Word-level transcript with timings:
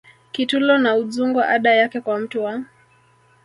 Kitulo 0.33 0.77
na 0.77 0.95
Udzungwa 0.95 1.43
ada 1.47 1.73
yake 1.75 2.01
kwa 2.01 2.19
mtu 2.19 2.43
wa 2.43 2.61